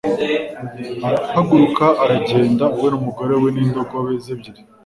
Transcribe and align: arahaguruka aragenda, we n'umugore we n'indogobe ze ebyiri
arahaguruka 1.07 1.85
aragenda, 2.03 2.63
we 2.79 2.87
n'umugore 2.91 3.33
we 3.41 3.47
n'indogobe 3.55 4.11
ze 4.23 4.29
ebyiri 4.35 4.51